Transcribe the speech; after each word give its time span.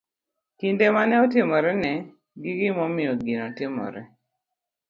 kinde 0.59 0.85
ma 0.95 1.03
ne 1.09 1.15
otimorene, 1.23 1.91
gi 2.41 2.51
gimomiyo 2.59 3.11
gino 3.25 3.39
notimore. 3.45 4.01